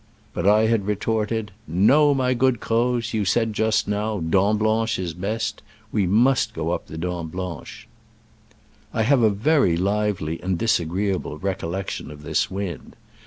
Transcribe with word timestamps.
But 0.33 0.47
I 0.47 0.65
had 0.65 0.87
retorted," 0.87 1.51
No, 1.91 2.15
my 2.15 2.33
good 2.33 2.59
Croz, 2.59 3.13
you 3.13 3.23
said 3.23 3.53
just 3.53 3.87
now,' 3.87 4.19
Dent 4.19 4.57
Blanche 4.57 4.97
is 4.97 5.13
best:* 5.13 5.61
we 5.91 6.07
must 6.07 6.55
go 6.55 6.71
up 6.71 6.87
the 6.87 6.97
Dent 6.97 7.31
Blanche." 7.31 7.87
I 8.95 9.03
have 9.03 9.21
a 9.21 9.29
very 9.29 9.77
lively 9.77 10.41
and 10.41 10.57
disagreeable 10.57 11.37
recollection 11.37 12.09
of 12.09 12.23
this 12.23 12.49
wind. 12.49 12.95